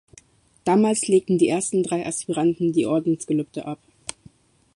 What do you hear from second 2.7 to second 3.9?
die Ordensgelübde ab.